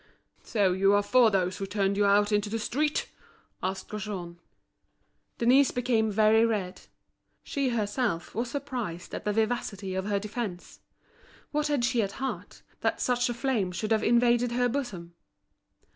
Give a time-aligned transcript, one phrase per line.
[0.41, 3.07] "So you are for those who turned you out into the street?"
[3.61, 4.37] asked Gaujean.
[5.37, 6.81] Denise became very red.
[7.43, 10.79] She herself was surprised at the vivacity of her defence.
[11.51, 15.13] What had she at heart, that such a flame should have invaded her bosom?